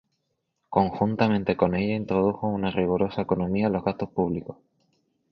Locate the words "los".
3.73-3.83